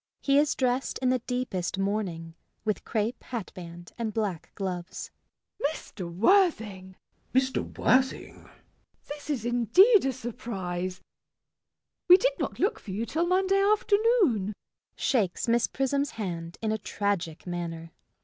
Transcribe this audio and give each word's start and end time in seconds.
He 0.19 0.39
is 0.39 0.55
dressed 0.55 0.97
in 0.97 1.09
the 1.09 1.19
deepest 1.27 1.77
mourning, 1.77 2.33
with 2.65 2.83
crape 2.83 3.21
hatband 3.21 3.91
and 3.99 4.15
black 4.15 4.51
gloves.] 4.55 5.11
MISS 5.61 5.91
PRISM. 5.95 6.07
Mr. 6.15 6.15
Worthing! 6.15 6.95
CHASUBLE. 7.35 7.39
Mr. 7.63 7.77
Worthing? 7.77 8.33
MISS 8.41 8.49
PRISM. 8.49 8.51
This 9.09 9.29
is 9.29 9.45
indeed 9.45 10.05
a 10.07 10.11
surprise. 10.11 11.01
We 12.07 12.17
did 12.17 12.33
not 12.39 12.57
look 12.57 12.79
for 12.79 12.89
you 12.89 13.05
till 13.05 13.27
Monday 13.27 13.61
afternoon. 13.61 14.53
JACK. 14.95 14.97
[Shakes 14.97 15.47
Miss 15.47 15.67
Prism's 15.67 16.09
hand 16.17 16.57
in 16.63 16.71
a 16.71 16.79
tragic 16.79 17.45
manner. 17.45 17.91